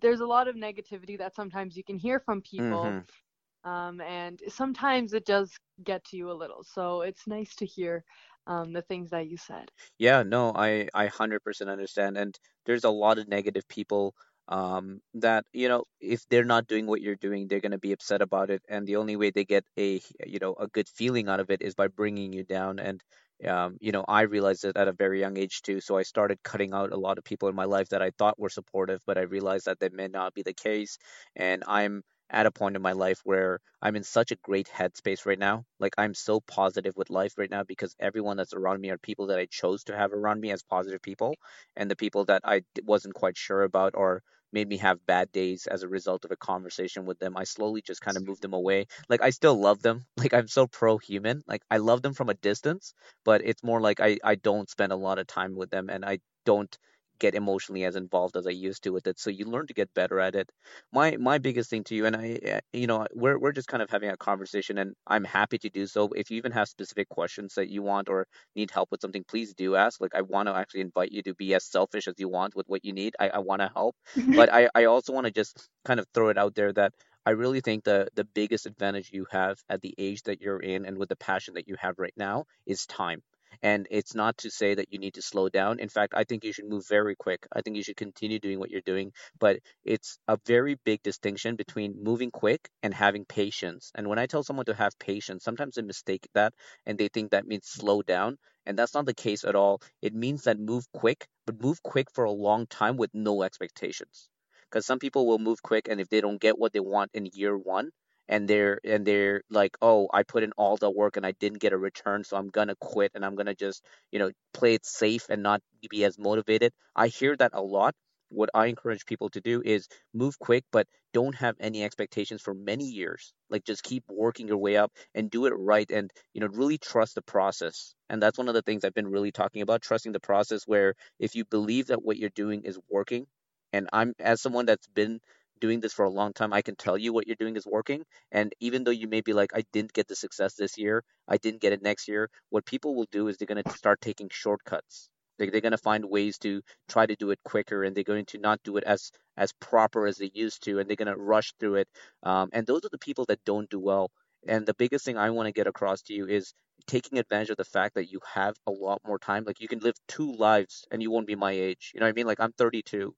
there's 0.00 0.20
a 0.20 0.26
lot 0.26 0.48
of 0.48 0.56
negativity 0.56 1.16
that 1.18 1.34
sometimes 1.34 1.76
you 1.76 1.84
can 1.84 1.96
hear 1.96 2.20
from 2.20 2.42
people 2.42 2.84
mm-hmm. 2.84 3.70
um, 3.70 4.00
and 4.02 4.40
sometimes 4.48 5.14
it 5.14 5.24
does 5.24 5.52
get 5.84 6.04
to 6.04 6.16
you 6.16 6.30
a 6.30 6.32
little 6.32 6.62
so 6.62 7.00
it's 7.00 7.26
nice 7.26 7.54
to 7.54 7.64
hear 7.64 8.04
um, 8.46 8.72
the 8.72 8.82
things 8.82 9.10
that 9.10 9.28
you 9.28 9.36
said. 9.36 9.70
Yeah, 9.98 10.22
no, 10.22 10.52
I 10.54 10.88
I 10.94 11.04
100% 11.04 11.70
understand. 11.70 12.16
And 12.16 12.38
there's 12.66 12.84
a 12.84 12.90
lot 12.90 13.18
of 13.18 13.28
negative 13.28 13.66
people 13.68 14.14
um, 14.48 15.00
that, 15.14 15.44
you 15.52 15.68
know, 15.68 15.84
if 16.00 16.26
they're 16.28 16.44
not 16.44 16.66
doing 16.66 16.86
what 16.86 17.00
you're 17.02 17.16
doing, 17.16 17.46
they're 17.48 17.60
going 17.60 17.72
to 17.72 17.78
be 17.78 17.92
upset 17.92 18.22
about 18.22 18.50
it. 18.50 18.62
And 18.68 18.86
the 18.86 18.96
only 18.96 19.16
way 19.16 19.30
they 19.30 19.44
get 19.44 19.64
a, 19.78 20.00
you 20.26 20.38
know, 20.40 20.54
a 20.54 20.66
good 20.68 20.88
feeling 20.88 21.28
out 21.28 21.40
of 21.40 21.50
it 21.50 21.62
is 21.62 21.74
by 21.74 21.86
bringing 21.88 22.32
you 22.32 22.44
down. 22.44 22.78
And, 22.80 23.02
um, 23.46 23.76
you 23.80 23.92
know, 23.92 24.04
I 24.08 24.22
realized 24.22 24.64
it 24.64 24.76
at 24.76 24.88
a 24.88 24.92
very 24.92 25.20
young 25.20 25.36
age 25.38 25.62
too. 25.62 25.80
So 25.80 25.96
I 25.96 26.02
started 26.02 26.42
cutting 26.42 26.74
out 26.74 26.92
a 26.92 26.96
lot 26.98 27.18
of 27.18 27.24
people 27.24 27.48
in 27.48 27.54
my 27.54 27.64
life 27.64 27.88
that 27.90 28.02
I 28.02 28.10
thought 28.18 28.38
were 28.38 28.48
supportive, 28.50 29.02
but 29.06 29.18
I 29.18 29.22
realized 29.22 29.66
that 29.66 29.78
that 29.80 29.92
may 29.92 30.08
not 30.08 30.34
be 30.34 30.42
the 30.42 30.54
case. 30.54 30.98
And 31.36 31.62
I'm 31.66 32.02
at 32.30 32.46
a 32.46 32.50
point 32.50 32.76
in 32.76 32.82
my 32.82 32.92
life 32.92 33.20
where 33.24 33.60
I'm 33.82 33.96
in 33.96 34.04
such 34.04 34.30
a 34.32 34.36
great 34.36 34.68
headspace 34.68 35.26
right 35.26 35.38
now. 35.38 35.64
Like 35.78 35.94
I'm 35.98 36.14
so 36.14 36.40
positive 36.40 36.96
with 36.96 37.10
life 37.10 37.34
right 37.38 37.50
now 37.50 37.64
because 37.64 37.94
everyone 38.00 38.36
that's 38.36 38.54
around 38.54 38.80
me 38.80 38.90
are 38.90 38.98
people 38.98 39.26
that 39.28 39.38
I 39.38 39.46
chose 39.46 39.84
to 39.84 39.96
have 39.96 40.12
around 40.12 40.40
me 40.40 40.50
as 40.52 40.62
positive 40.62 41.02
people, 41.02 41.34
and 41.76 41.90
the 41.90 41.96
people 41.96 42.24
that 42.26 42.42
I 42.44 42.62
wasn't 42.84 43.14
quite 43.14 43.36
sure 43.36 43.62
about 43.62 43.94
or 43.96 44.22
made 44.52 44.68
me 44.68 44.78
have 44.78 45.04
bad 45.06 45.30
days 45.30 45.66
as 45.68 45.82
a 45.82 45.88
result 45.88 46.24
of 46.24 46.32
a 46.32 46.36
conversation 46.36 47.06
with 47.06 47.18
them. 47.20 47.36
I 47.36 47.44
slowly 47.44 47.82
just 47.82 48.00
kind 48.00 48.16
of 48.16 48.26
moved 48.26 48.42
them 48.42 48.52
away. 48.52 48.86
Like 49.08 49.22
I 49.22 49.30
still 49.30 49.54
love 49.60 49.82
them. 49.82 50.04
Like 50.16 50.34
I'm 50.34 50.48
so 50.48 50.66
pro 50.66 50.98
human. 50.98 51.42
Like 51.46 51.62
I 51.70 51.78
love 51.78 52.02
them 52.02 52.14
from 52.14 52.28
a 52.28 52.34
distance, 52.34 52.94
but 53.24 53.42
it's 53.44 53.62
more 53.62 53.80
like 53.80 54.00
I 54.00 54.18
I 54.24 54.34
don't 54.34 54.68
spend 54.70 54.92
a 54.92 54.96
lot 54.96 55.18
of 55.18 55.26
time 55.26 55.54
with 55.56 55.70
them 55.70 55.88
and 55.90 56.04
I 56.04 56.18
don't 56.44 56.76
get 57.20 57.34
emotionally 57.34 57.84
as 57.84 57.96
involved 57.96 58.36
as 58.36 58.46
I 58.46 58.50
used 58.50 58.82
to 58.84 58.90
with 58.90 59.06
it. 59.06 59.18
So 59.20 59.30
you 59.30 59.44
learn 59.44 59.66
to 59.68 59.74
get 59.74 59.94
better 59.94 60.18
at 60.20 60.34
it. 60.34 60.50
My 60.92 61.16
my 61.16 61.38
biggest 61.38 61.70
thing 61.70 61.84
to 61.84 61.94
you, 61.94 62.06
and 62.06 62.16
I, 62.16 62.38
eh, 62.42 62.60
you 62.72 62.86
know, 62.86 63.06
we're 63.14 63.38
we're 63.38 63.52
just 63.52 63.68
kind 63.68 63.82
of 63.82 63.90
having 63.90 64.10
a 64.10 64.16
conversation, 64.16 64.78
and 64.78 64.94
I'm 65.06 65.24
happy 65.24 65.58
to 65.58 65.70
do 65.70 65.86
so. 65.86 66.08
If 66.16 66.30
you 66.30 66.38
even 66.38 66.52
have 66.52 66.68
specific 66.68 67.08
questions 67.08 67.54
that 67.54 67.68
you 67.68 67.82
want 67.82 68.08
or 68.08 68.26
need 68.56 68.70
help 68.70 68.90
with 68.90 69.00
something, 69.00 69.24
please 69.28 69.54
do 69.54 69.76
ask. 69.76 70.00
Like 70.00 70.14
I 70.14 70.22
want 70.22 70.48
to 70.48 70.54
actually 70.54 70.80
invite 70.82 71.12
you 71.12 71.22
to 71.24 71.34
be 71.34 71.54
as 71.54 71.64
selfish 71.64 72.08
as 72.08 72.14
you 72.18 72.28
want 72.28 72.56
with 72.56 72.68
what 72.68 72.84
you 72.84 72.92
need. 72.92 73.14
I, 73.20 73.28
I 73.30 73.38
want 73.38 73.60
to 73.62 73.70
help, 73.74 73.96
but 74.34 74.52
I 74.52 74.68
I 74.74 74.84
also 74.86 75.12
want 75.12 75.26
to 75.26 75.32
just 75.32 75.68
kind 75.84 76.00
of 76.00 76.06
throw 76.14 76.28
it 76.30 76.38
out 76.38 76.54
there 76.54 76.72
that. 76.72 76.92
I 77.26 77.32
really 77.32 77.60
think 77.60 77.84
the 77.84 78.08
the 78.14 78.24
biggest 78.24 78.64
advantage 78.64 79.10
you 79.12 79.26
have 79.30 79.58
at 79.68 79.82
the 79.82 79.94
age 79.98 80.22
that 80.22 80.40
you're 80.40 80.58
in 80.58 80.86
and 80.86 80.96
with 80.96 81.10
the 81.10 81.16
passion 81.16 81.52
that 81.54 81.68
you 81.68 81.76
have 81.78 81.98
right 81.98 82.14
now 82.16 82.46
is 82.66 82.86
time 82.86 83.22
and 83.62 83.86
it's 83.90 84.14
not 84.14 84.36
to 84.38 84.50
say 84.50 84.74
that 84.74 84.92
you 84.92 84.98
need 84.98 85.14
to 85.14 85.22
slow 85.22 85.48
down. 85.48 85.78
In 85.80 85.88
fact, 85.88 86.14
I 86.16 86.24
think 86.24 86.44
you 86.44 86.52
should 86.52 86.68
move 86.68 86.86
very 86.88 87.14
quick. 87.16 87.46
I 87.52 87.62
think 87.62 87.76
you 87.76 87.82
should 87.82 87.96
continue 87.96 88.38
doing 88.38 88.58
what 88.58 88.70
you're 88.70 88.80
doing. 88.82 89.12
But 89.38 89.60
it's 89.84 90.18
a 90.28 90.38
very 90.46 90.76
big 90.84 91.02
distinction 91.02 91.56
between 91.56 92.02
moving 92.02 92.30
quick 92.30 92.68
and 92.82 92.92
having 92.94 93.24
patience. 93.24 93.90
And 93.94 94.08
when 94.08 94.18
I 94.18 94.26
tell 94.26 94.42
someone 94.42 94.66
to 94.66 94.74
have 94.74 94.98
patience, 94.98 95.44
sometimes 95.44 95.74
they 95.76 95.82
mistake 95.82 96.26
that 96.34 96.54
and 96.86 96.98
they 96.98 97.08
think 97.08 97.30
that 97.30 97.46
means 97.46 97.66
slow 97.66 98.02
down. 98.02 98.38
And 98.66 98.78
that's 98.78 98.94
not 98.94 99.06
the 99.06 99.14
case 99.14 99.44
at 99.44 99.54
all. 99.54 99.80
It 100.02 100.14
means 100.14 100.44
that 100.44 100.58
move 100.58 100.84
quick, 100.92 101.26
but 101.46 101.60
move 101.60 101.82
quick 101.82 102.10
for 102.12 102.24
a 102.24 102.30
long 102.30 102.66
time 102.66 102.96
with 102.96 103.10
no 103.14 103.42
expectations 103.42 104.28
because 104.64 104.86
some 104.86 104.98
people 104.98 105.26
will 105.26 105.38
move 105.38 105.62
quick 105.62 105.88
and 105.88 106.00
if 106.00 106.08
they 106.08 106.20
don't 106.20 106.40
get 106.40 106.58
what 106.58 106.72
they 106.72 106.80
want 106.80 107.10
in 107.14 107.26
year 107.32 107.56
one 107.56 107.90
and 108.30 108.48
they're 108.48 108.80
and 108.84 109.06
they're 109.06 109.42
like, 109.50 109.76
oh, 109.82 110.08
I 110.14 110.22
put 110.24 110.44
in 110.44 110.52
all 110.58 110.78
the 110.78 110.90
work 110.90 111.18
and 111.18 111.26
I 111.26 111.32
didn't 111.32 111.60
get 111.60 111.74
a 111.74 111.78
return, 111.78 112.24
so 112.24 112.38
I'm 112.38 112.48
gonna 112.50 112.76
quit 112.80 113.12
and 113.14 113.26
I'm 113.26 113.36
gonna 113.36 113.56
just 113.56 113.84
you 114.12 114.20
know 114.20 114.32
play 114.54 114.74
it 114.74 114.86
safe 114.86 115.26
and 115.30 115.42
not 115.42 115.62
be 115.90 116.04
as 116.04 116.18
motivated. 116.18 116.72
I 116.96 117.08
hear 117.08 117.36
that 117.36 117.52
a 117.54 117.62
lot. 117.62 117.94
What 118.30 118.50
I 118.54 118.66
encourage 118.66 119.06
people 119.06 119.28
to 119.30 119.40
do 119.42 119.60
is 119.64 119.88
move 120.14 120.38
quick, 120.38 120.64
but 120.72 120.86
don't 121.12 121.34
have 121.36 121.56
any 121.60 121.82
expectations 121.84 122.40
for 122.40 122.54
many 122.54 122.84
years. 122.84 123.32
Like 123.50 123.64
just 123.64 123.82
keep 123.82 124.04
working 124.08 124.48
your 124.48 124.58
way 124.58 124.76
up 124.76 124.92
and 125.14 125.30
do 125.30 125.46
it 125.46 125.50
right, 125.56 125.90
and 125.90 126.10
you 126.32 126.40
know 126.40 126.48
really 126.48 126.78
trust 126.78 127.16
the 127.16 127.22
process. 127.22 127.94
And 128.08 128.22
that's 128.22 128.38
one 128.38 128.48
of 128.48 128.54
the 128.54 128.62
things 128.62 128.84
I've 128.84 128.94
been 128.94 129.08
really 129.10 129.32
talking 129.32 129.62
about, 129.62 129.82
trusting 129.82 130.12
the 130.12 130.20
process. 130.20 130.62
Where 130.66 130.94
if 131.18 131.34
you 131.34 131.44
believe 131.44 131.88
that 131.88 132.02
what 132.04 132.16
you're 132.18 132.30
doing 132.30 132.62
is 132.64 132.78
working, 132.88 133.26
and 133.72 133.88
I'm 133.92 134.14
as 134.20 134.40
someone 134.40 134.66
that's 134.66 134.86
been 134.88 135.20
doing 135.60 135.80
this 135.80 135.92
for 135.92 136.04
a 136.04 136.10
long 136.10 136.32
time, 136.32 136.52
I 136.52 136.62
can 136.62 136.76
tell 136.76 136.98
you 136.98 137.12
what 137.12 137.26
you're 137.26 137.36
doing 137.36 137.56
is 137.56 137.66
working. 137.66 138.04
And 138.32 138.52
even 138.60 138.84
though 138.84 138.90
you 138.90 139.08
may 139.08 139.20
be 139.20 139.32
like, 139.32 139.50
I 139.54 139.64
didn't 139.72 139.92
get 139.92 140.08
the 140.08 140.16
success 140.16 140.54
this 140.54 140.78
year, 140.78 141.04
I 141.28 141.36
didn't 141.36 141.60
get 141.60 141.72
it 141.72 141.82
next 141.82 142.08
year, 142.08 142.28
what 142.50 142.66
people 142.66 142.94
will 142.94 143.08
do 143.12 143.28
is 143.28 143.36
they're 143.36 143.46
going 143.46 143.62
to 143.62 143.70
start 143.76 144.00
taking 144.00 144.28
shortcuts. 144.30 145.08
They're, 145.38 145.60
going 145.62 145.72
to 145.72 145.78
find 145.78 146.04
ways 146.04 146.36
to 146.38 146.60
try 146.88 147.06
to 147.06 147.16
do 147.16 147.30
it 147.30 147.38
quicker 147.44 147.82
and 147.82 147.96
they're 147.96 148.04
going 148.04 148.26
to 148.26 148.38
not 148.38 148.60
do 148.62 148.76
it 148.76 148.84
as 148.84 149.10
as 149.38 149.52
proper 149.54 150.06
as 150.06 150.18
they 150.18 150.30
used 150.34 150.62
to 150.64 150.78
and 150.78 150.88
they're 150.88 150.96
going 150.96 151.08
to 151.08 151.16
rush 151.16 151.54
through 151.58 151.76
it 151.76 151.88
um, 152.22 152.50
and 152.52 152.66
those 152.66 152.84
are 152.84 152.90
the 152.92 152.98
people 152.98 153.24
that 153.24 153.42
don't 153.46 153.70
do 153.70 153.80
well 153.80 154.10
And 154.46 154.66
the 154.66 154.74
biggest 154.74 155.04
thing 155.04 155.16
I 155.18 155.30
want 155.30 155.46
to 155.46 155.52
get 155.52 155.66
across 155.66 156.02
to 156.02 156.14
you 156.14 156.26
is 156.26 156.54
taking 156.86 157.18
advantage 157.18 157.50
of 157.50 157.56
the 157.56 157.64
fact 157.64 157.94
that 157.94 158.10
you 158.10 158.20
have 158.34 158.54
a 158.66 158.70
lot 158.70 159.00
more 159.06 159.18
time. 159.18 159.44
Like 159.44 159.60
you 159.60 159.68
can 159.68 159.80
live 159.80 159.94
two 160.08 160.32
lives 160.32 160.86
and 160.90 161.02
you 161.02 161.10
won't 161.10 161.26
be 161.26 161.36
my 161.36 161.52
age. 161.52 161.92
You 161.94 162.00
know 162.00 162.06
what 162.06 162.10
I 162.10 162.14
mean? 162.14 162.26
Like 162.26 162.40
I'm 162.40 162.52
32. 162.52 163.14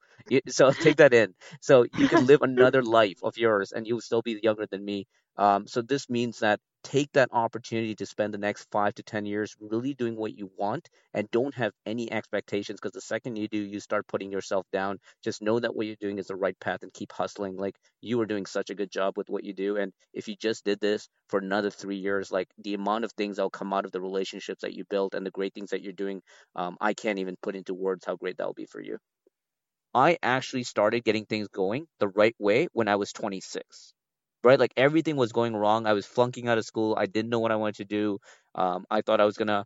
So 0.48 0.70
take 0.78 0.96
that 0.98 1.14
in. 1.14 1.34
So 1.60 1.84
you 1.92 2.06
can 2.06 2.26
live 2.26 2.42
another 2.42 2.82
life 2.82 3.18
of 3.22 3.36
yours 3.36 3.72
and 3.72 3.86
you'll 3.86 4.00
still 4.00 4.22
be 4.22 4.38
younger 4.42 4.66
than 4.66 4.84
me. 4.84 5.06
Um, 5.36 5.66
so 5.66 5.82
this 5.82 6.08
means 6.10 6.38
that 6.40 6.60
take 6.84 7.12
that 7.12 7.28
opportunity 7.32 7.94
to 7.94 8.06
spend 8.06 8.34
the 8.34 8.38
next 8.38 8.68
five 8.70 8.94
to 8.94 9.02
10 9.02 9.24
years 9.24 9.54
really 9.60 9.94
doing 9.94 10.16
what 10.16 10.36
you 10.36 10.50
want 10.56 10.88
and 11.14 11.30
don't 11.30 11.54
have 11.54 11.72
any 11.86 12.10
expectations 12.10 12.80
because 12.80 12.92
the 12.92 13.00
second 13.00 13.36
you 13.36 13.48
do, 13.48 13.58
you 13.58 13.78
start 13.80 14.06
putting 14.08 14.32
yourself 14.32 14.66
down. 14.72 14.98
Just 15.22 15.42
know 15.42 15.60
that 15.60 15.74
what 15.74 15.86
you're 15.86 15.96
doing 16.00 16.18
is 16.18 16.26
the 16.26 16.36
right 16.36 16.58
path 16.60 16.82
and 16.82 16.92
keep 16.92 17.12
hustling. 17.12 17.56
Like 17.56 17.76
you 18.00 18.20
are 18.20 18.26
doing 18.26 18.46
such 18.46 18.70
a 18.70 18.74
good 18.74 18.90
job 18.90 19.16
with 19.16 19.30
what 19.30 19.44
you 19.44 19.52
do. 19.54 19.76
And 19.76 19.92
if 20.12 20.28
you 20.28 20.36
just 20.36 20.64
did 20.64 20.80
this 20.80 21.08
for 21.28 21.38
another 21.38 21.70
three 21.70 21.96
years, 21.98 22.32
like 22.32 22.48
the 22.58 22.74
amount 22.74 23.04
of 23.04 23.12
things 23.12 23.36
that'll 23.36 23.50
come 23.50 23.72
out 23.72 23.84
of 23.84 23.92
the 23.92 24.00
relationships 24.00 24.62
that 24.62 24.74
you 24.74 24.84
built 24.90 25.14
and 25.14 25.24
the 25.24 25.30
great 25.30 25.54
things 25.54 25.70
that 25.70 25.82
you're 25.82 25.92
doing, 25.92 26.22
um, 26.56 26.76
I 26.80 26.94
can't 26.94 27.18
even 27.20 27.36
put 27.42 27.56
into 27.56 27.74
words 27.74 28.04
how 28.04 28.16
great 28.16 28.38
that 28.38 28.46
will 28.46 28.54
be 28.54 28.66
for 28.66 28.80
you. 28.80 28.98
I 29.94 30.18
actually 30.22 30.64
started 30.64 31.02
getting 31.02 31.24
things 31.24 31.48
going 31.48 31.88
the 31.98 32.08
right 32.08 32.36
way 32.38 32.68
when 32.72 32.88
I 32.88 32.96
was 32.96 33.10
26 33.12 33.94
right? 34.44 34.58
Like 34.58 34.72
everything 34.76 35.16
was 35.16 35.32
going 35.32 35.54
wrong. 35.56 35.86
I 35.86 35.92
was 35.92 36.06
flunking 36.06 36.48
out 36.48 36.58
of 36.58 36.64
school. 36.64 36.94
I 36.98 37.06
didn't 37.06 37.30
know 37.30 37.38
what 37.40 37.52
I 37.52 37.56
wanted 37.56 37.76
to 37.76 37.84
do. 37.84 38.18
Um, 38.54 38.84
I 38.90 39.00
thought 39.02 39.20
I 39.20 39.24
was 39.24 39.36
gonna, 39.36 39.64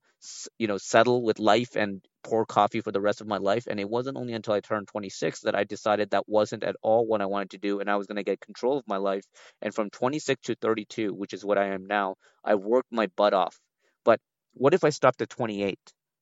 you 0.58 0.66
know, 0.66 0.78
settle 0.78 1.22
with 1.22 1.38
life 1.38 1.76
and 1.76 2.04
pour 2.24 2.44
coffee 2.46 2.80
for 2.80 2.92
the 2.92 3.00
rest 3.00 3.20
of 3.20 3.26
my 3.26 3.38
life. 3.38 3.66
And 3.68 3.80
it 3.80 3.88
wasn't 3.88 4.16
only 4.16 4.32
until 4.34 4.54
I 4.54 4.60
turned 4.60 4.88
26 4.88 5.40
that 5.42 5.54
I 5.54 5.64
decided 5.64 6.10
that 6.10 6.28
wasn't 6.28 6.64
at 6.64 6.76
all 6.82 7.06
what 7.06 7.20
I 7.22 7.26
wanted 7.26 7.50
to 7.50 7.58
do, 7.58 7.80
and 7.80 7.90
I 7.90 7.96
was 7.96 8.06
gonna 8.06 8.22
get 8.22 8.40
control 8.40 8.78
of 8.78 8.86
my 8.86 8.96
life. 8.98 9.24
And 9.62 9.74
from 9.74 9.90
26 9.90 10.40
to 10.46 10.54
32, 10.56 11.12
which 11.14 11.32
is 11.34 11.44
what 11.44 11.58
I 11.58 11.66
am 11.68 11.86
now, 11.86 12.16
I 12.44 12.54
worked 12.56 12.92
my 12.92 13.06
butt 13.16 13.34
off. 13.34 13.58
But 14.04 14.20
what 14.54 14.74
if 14.74 14.84
I 14.84 14.90
stopped 14.90 15.20
at 15.22 15.30
28? 15.30 15.80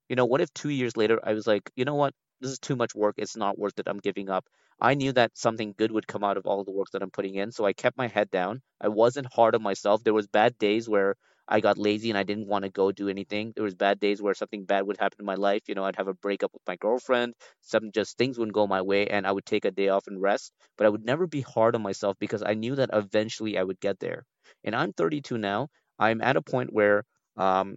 You 0.09 0.17
know, 0.17 0.27
what 0.27 0.41
if 0.41 0.53
two 0.55 0.71
years 0.71 0.97
later 0.97 1.19
I 1.23 1.33
was 1.35 1.47
like, 1.47 1.71
you 1.77 1.85
know 1.85 1.95
what? 1.95 2.15
This 2.41 2.53
is 2.53 2.59
too 2.61 2.77
much 2.77 2.95
work. 2.95 3.17
It's 3.19 3.37
not 3.37 3.59
worth 3.59 3.79
it. 3.81 3.89
I'm 3.89 3.99
giving 3.99 4.29
up. 4.31 4.49
I 4.81 4.95
knew 4.95 5.13
that 5.13 5.37
something 5.37 5.75
good 5.77 5.91
would 5.93 6.07
come 6.07 6.23
out 6.25 6.37
of 6.37 6.47
all 6.47 6.63
the 6.65 6.71
work 6.73 6.89
that 6.93 7.03
I'm 7.03 7.11
putting 7.11 7.35
in, 7.35 7.51
so 7.53 7.65
I 7.65 7.73
kept 7.73 7.97
my 7.99 8.07
head 8.09 8.31
down. 8.31 8.63
I 8.81 8.89
wasn't 8.89 9.33
hard 9.33 9.55
on 9.57 9.63
myself. 9.63 10.05
There 10.05 10.15
was 10.15 10.27
bad 10.29 10.57
days 10.59 10.89
where 10.89 11.17
I 11.49 11.61
got 11.61 11.77
lazy 11.79 12.11
and 12.11 12.19
I 12.19 12.23
didn't 12.23 12.47
want 12.47 12.65
to 12.65 12.71
go 12.71 12.93
do 12.93 13.09
anything. 13.09 13.53
There 13.55 13.65
was 13.65 13.75
bad 13.75 13.99
days 14.01 14.23
where 14.23 14.35
something 14.35 14.65
bad 14.65 14.87
would 14.87 14.97
happen 14.99 15.17
in 15.21 15.27
my 15.27 15.35
life. 15.35 15.63
You 15.69 15.75
know, 15.75 15.85
I'd 15.85 15.97
have 15.97 16.09
a 16.09 16.15
breakup 16.15 16.53
with 16.53 16.63
my 16.67 16.77
girlfriend. 16.77 17.35
Some 17.63 17.91
just 17.93 18.17
things 18.17 18.39
wouldn't 18.39 18.55
go 18.55 18.67
my 18.67 18.83
way, 18.83 19.07
and 19.09 19.27
I 19.27 19.33
would 19.33 19.45
take 19.47 19.65
a 19.65 19.71
day 19.71 19.89
off 19.89 20.07
and 20.07 20.21
rest. 20.21 20.53
But 20.77 20.87
I 20.87 20.91
would 20.91 21.05
never 21.05 21.27
be 21.27 21.41
hard 21.41 21.75
on 21.75 21.83
myself 21.83 22.17
because 22.21 22.43
I 22.45 22.55
knew 22.55 22.77
that 22.77 22.91
eventually 22.93 23.59
I 23.59 23.65
would 23.65 23.81
get 23.81 23.99
there. 24.01 24.25
And 24.65 24.75
I'm 24.77 24.93
32 24.93 25.39
now. 25.39 25.69
I'm 25.99 26.21
at 26.23 26.37
a 26.37 26.43
point 26.43 26.73
where 26.73 27.05
um, 27.37 27.77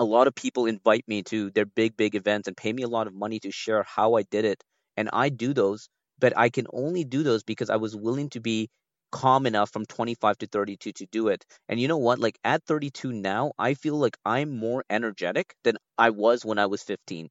a 0.00 0.04
lot 0.04 0.26
of 0.26 0.34
people 0.34 0.66
invite 0.66 1.06
me 1.08 1.22
to 1.24 1.50
their 1.52 1.66
big, 1.66 1.96
big 1.96 2.14
events 2.16 2.48
and 2.48 2.56
pay 2.56 2.72
me 2.72 2.82
a 2.82 2.88
lot 2.88 3.06
of 3.06 3.14
money 3.14 3.38
to 3.40 3.50
share 3.52 3.84
how 3.84 4.14
I 4.14 4.22
did 4.24 4.44
it. 4.44 4.62
And 4.96 5.10
I 5.12 5.28
do 5.30 5.52
those 5.54 5.88
but 6.18 6.36
I 6.36 6.50
can 6.50 6.66
only 6.72 7.04
do 7.04 7.22
those 7.22 7.42
because 7.44 7.70
I 7.70 7.76
was 7.76 7.96
willing 7.96 8.28
to 8.30 8.40
be 8.40 8.68
calm 9.10 9.46
enough 9.46 9.70
from 9.72 9.86
25 9.86 10.38
to 10.38 10.46
32 10.46 10.92
to 10.92 11.06
do 11.06 11.28
it. 11.28 11.44
And 11.68 11.80
you 11.80 11.88
know 11.88 11.98
what? 11.98 12.18
Like 12.18 12.38
at 12.44 12.64
32 12.64 13.12
now, 13.12 13.52
I 13.58 13.74
feel 13.74 13.96
like 13.96 14.16
I'm 14.24 14.56
more 14.56 14.84
energetic 14.90 15.54
than 15.64 15.76
I 15.98 16.10
was 16.10 16.44
when 16.44 16.58
I 16.58 16.66
was 16.66 16.82
15. 16.82 17.28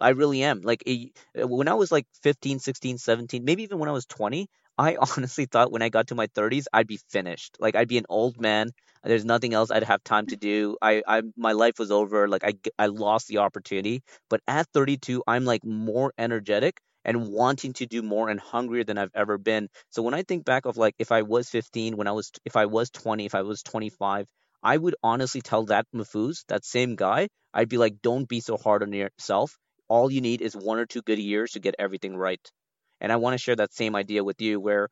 I 0.00 0.10
really 0.10 0.42
am. 0.42 0.60
Like 0.62 0.82
eh, 0.86 1.06
when 1.34 1.68
I 1.68 1.74
was 1.74 1.90
like 1.90 2.06
15, 2.22 2.58
16, 2.60 2.98
17, 2.98 3.44
maybe 3.44 3.62
even 3.64 3.78
when 3.78 3.88
I 3.88 3.92
was 3.92 4.06
20, 4.06 4.48
I 4.78 4.96
honestly 4.96 5.46
thought 5.46 5.72
when 5.72 5.82
I 5.82 5.90
got 5.90 6.06
to 6.08 6.14
my 6.14 6.28
30s, 6.28 6.68
I'd 6.72 6.86
be 6.86 6.98
finished. 7.10 7.56
Like 7.60 7.74
I'd 7.76 7.88
be 7.88 7.98
an 7.98 8.06
old 8.08 8.40
man. 8.40 8.70
There's 9.04 9.24
nothing 9.24 9.52
else 9.54 9.70
I'd 9.70 9.82
have 9.84 10.02
time 10.04 10.26
to 10.28 10.36
do. 10.50 10.76
I, 10.80 11.02
I 11.06 11.22
my 11.36 11.52
life 11.52 11.78
was 11.78 11.90
over. 11.90 12.28
Like 12.28 12.44
I, 12.44 12.54
I 12.78 12.86
lost 12.86 13.28
the 13.28 13.38
opportunity. 13.38 14.02
But 14.30 14.40
at 14.48 14.66
32, 14.72 15.22
I'm 15.26 15.44
like 15.44 15.64
more 15.64 16.12
energetic 16.18 16.80
and 17.04 17.28
wanting 17.28 17.72
to 17.74 17.86
do 17.86 18.02
more 18.02 18.28
and 18.28 18.40
hungrier 18.40 18.84
than 18.84 18.98
I've 18.98 19.10
ever 19.14 19.38
been. 19.38 19.68
So 19.90 20.02
when 20.02 20.14
I 20.14 20.22
think 20.22 20.44
back 20.44 20.64
of 20.66 20.76
like 20.76 20.94
if 20.98 21.12
I 21.12 21.22
was 21.22 21.48
15, 21.50 21.96
when 21.96 22.06
I 22.08 22.12
was 22.12 22.30
if 22.44 22.56
I 22.56 22.66
was 22.66 22.90
20, 22.90 23.26
if 23.26 23.34
I 23.34 23.42
was 23.42 23.62
25, 23.62 24.26
I 24.62 24.76
would 24.76 24.96
honestly 25.02 25.40
tell 25.42 25.64
that 25.66 25.86
Mahfouz, 25.94 26.44
that 26.48 26.64
same 26.64 26.96
guy, 26.96 27.28
I'd 27.52 27.68
be 27.68 27.78
like, 27.78 28.00
don't 28.02 28.28
be 28.28 28.40
so 28.40 28.56
hard 28.56 28.82
on 28.82 28.92
yourself. 28.92 29.56
All 29.88 30.10
you 30.10 30.20
need 30.20 30.40
is 30.42 30.54
one 30.54 30.78
or 30.78 30.86
two 30.86 31.02
good 31.02 31.18
years 31.18 31.52
to 31.52 31.60
get 31.60 31.74
everything 31.78 32.16
right. 32.16 32.40
And 33.00 33.12
I 33.12 33.16
want 33.16 33.34
to 33.34 33.38
share 33.38 33.56
that 33.56 33.74
same 33.74 33.94
idea 33.96 34.24
with 34.24 34.40
you 34.40 34.60
where 34.60 34.88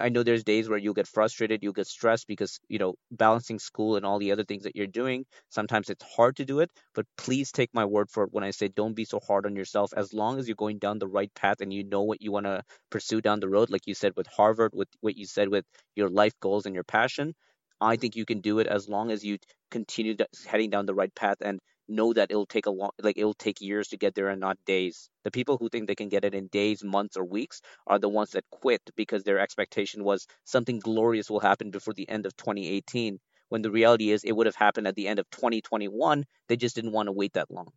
I 0.00 0.08
know 0.08 0.22
there's 0.22 0.44
days 0.44 0.68
where 0.68 0.78
you'll 0.78 0.94
get 0.94 1.06
frustrated, 1.06 1.62
you'll 1.62 1.72
get 1.74 1.86
stressed 1.86 2.26
because, 2.26 2.58
you 2.68 2.78
know, 2.78 2.94
balancing 3.10 3.58
school 3.58 3.96
and 3.96 4.06
all 4.06 4.18
the 4.18 4.32
other 4.32 4.44
things 4.44 4.62
that 4.64 4.74
you're 4.74 4.86
doing, 4.86 5.26
sometimes 5.50 5.90
it's 5.90 6.04
hard 6.04 6.36
to 6.36 6.44
do 6.46 6.60
it. 6.60 6.70
But 6.94 7.06
please 7.18 7.52
take 7.52 7.74
my 7.74 7.84
word 7.84 8.08
for 8.10 8.24
it 8.24 8.32
when 8.32 8.44
I 8.44 8.50
say 8.52 8.68
don't 8.68 8.94
be 8.94 9.04
so 9.04 9.20
hard 9.20 9.44
on 9.46 9.54
yourself. 9.54 9.92
As 9.94 10.14
long 10.14 10.38
as 10.38 10.48
you're 10.48 10.56
going 10.56 10.78
down 10.78 10.98
the 10.98 11.06
right 11.08 11.32
path 11.34 11.60
and 11.60 11.72
you 11.72 11.84
know 11.84 12.02
what 12.02 12.22
you 12.22 12.32
want 12.32 12.46
to 12.46 12.62
pursue 12.90 13.20
down 13.20 13.40
the 13.40 13.48
road, 13.50 13.68
like 13.70 13.86
you 13.86 13.94
said 13.94 14.12
with 14.16 14.26
Harvard, 14.28 14.72
with 14.74 14.88
what 15.00 15.16
you 15.16 15.26
said 15.26 15.48
with 15.50 15.66
your 15.94 16.08
life 16.08 16.34
goals 16.40 16.64
and 16.66 16.74
your 16.74 16.84
passion, 16.84 17.34
I 17.80 17.96
think 17.96 18.16
you 18.16 18.24
can 18.24 18.40
do 18.40 18.58
it 18.60 18.66
as 18.66 18.88
long 18.88 19.10
as 19.10 19.24
you 19.24 19.38
continue 19.70 20.16
heading 20.46 20.70
down 20.70 20.86
the 20.86 20.94
right 20.94 21.14
path 21.14 21.38
and 21.42 21.60
know 21.88 22.12
that 22.12 22.30
it'll 22.30 22.46
take 22.46 22.66
a 22.66 22.70
long 22.70 22.90
like 23.02 23.18
it'll 23.18 23.34
take 23.34 23.60
years 23.60 23.88
to 23.88 23.96
get 23.96 24.14
there 24.14 24.28
and 24.28 24.40
not 24.40 24.58
days. 24.66 25.08
The 25.24 25.30
people 25.30 25.56
who 25.58 25.68
think 25.68 25.86
they 25.86 25.94
can 25.94 26.08
get 26.08 26.24
it 26.24 26.34
in 26.34 26.48
days 26.48 26.84
months 26.84 27.16
or 27.16 27.24
weeks 27.24 27.60
are 27.86 27.98
the 27.98 28.08
ones 28.08 28.30
that 28.32 28.44
quit 28.50 28.82
because 28.96 29.24
their 29.24 29.38
expectation 29.38 30.04
was 30.04 30.26
something 30.44 30.78
glorious 30.78 31.30
will 31.30 31.40
happen 31.40 31.70
before 31.70 31.94
the 31.94 32.08
end 32.08 32.26
of 32.26 32.36
2018 32.36 33.18
when 33.48 33.62
the 33.62 33.70
reality 33.70 34.10
is 34.10 34.24
it 34.24 34.32
would 34.32 34.46
have 34.46 34.56
happened 34.56 34.86
at 34.86 34.96
the 34.96 35.08
end 35.08 35.18
of 35.18 35.30
2021 35.30 36.24
they 36.48 36.56
just 36.56 36.74
didn't 36.74 36.92
want 36.92 37.06
to 37.06 37.12
wait 37.12 37.32
that 37.34 37.50
long 37.50 37.70